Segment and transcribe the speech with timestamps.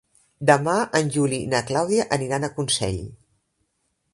[0.49, 2.99] Demà en Juli i na Clàudia aniran a Consell.